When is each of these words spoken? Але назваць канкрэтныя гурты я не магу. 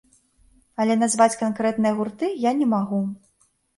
Але 0.83 0.93
назваць 1.01 1.37
канкрэтныя 1.43 1.93
гурты 1.99 2.31
я 2.49 2.55
не 2.63 2.67
магу. 2.73 3.03